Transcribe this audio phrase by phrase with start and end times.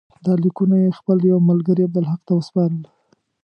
[0.25, 2.81] دا لیکونه یې خپل یوه ملګري عبدالحق ته وسپارل.